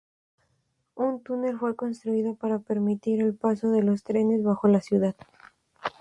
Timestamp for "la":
4.67-4.81